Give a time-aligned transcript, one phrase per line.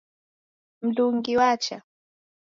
[0.83, 1.77] Mndungi wacha?